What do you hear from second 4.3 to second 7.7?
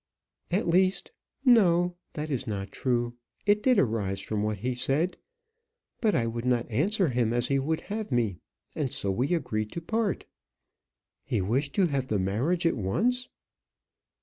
what he said; but I would not answer him as he